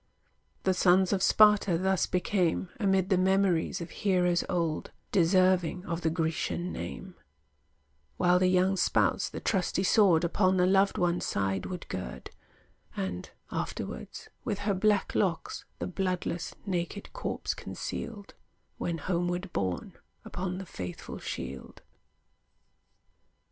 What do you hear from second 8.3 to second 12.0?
the young spouse the trusty sword Upon the loved one's side would